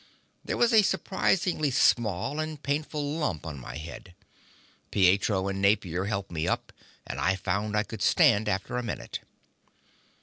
[0.43, 4.15] There was a surprisingly small and painful lump on my head.
[4.89, 6.73] Pietro and Napier helped me up,
[7.05, 9.19] and I found I could stand after a minute.